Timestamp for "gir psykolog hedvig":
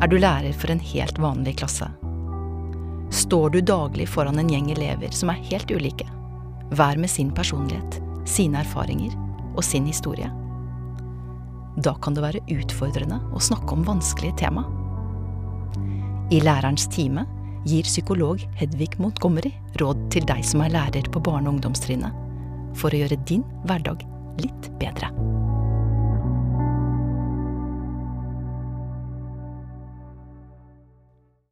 17.66-18.94